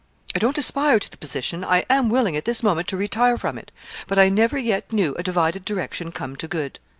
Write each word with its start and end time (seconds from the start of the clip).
I 0.33 0.39
don't 0.39 0.57
aspire 0.57 0.97
to 0.97 1.11
the 1.11 1.17
position 1.17 1.63
I 1.63 1.85
am 1.87 2.09
willing 2.09 2.35
at 2.35 2.45
this 2.45 2.63
moment 2.63 2.87
to 2.87 2.97
retire 2.97 3.37
from 3.37 3.59
it; 3.59 3.71
but 4.07 4.17
I 4.17 4.29
never 4.29 4.57
yet 4.57 4.91
knew 4.91 5.13
a 5.13 5.21
divided 5.21 5.63
direction 5.63 6.11
come 6.11 6.35
to 6.37 6.47
good. 6.47 6.79